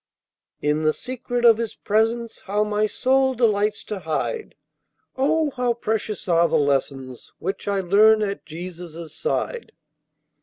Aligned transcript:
"In 0.63 0.81
the 0.81 0.93
secret 0.93 1.45
of 1.45 1.59
His 1.59 1.75
presence 1.75 2.39
how 2.39 2.63
my 2.63 2.87
soul 2.87 3.35
delights 3.35 3.83
to 3.83 3.99
hide! 3.99 4.55
Oh, 5.15 5.51
how 5.55 5.75
precious 5.75 6.27
are 6.27 6.49
the 6.49 6.55
lessons 6.55 7.31
which 7.37 7.67
I 7.67 7.81
learn 7.81 8.23
at 8.23 8.43
Jesus' 8.43 9.13
side!" 9.15 9.73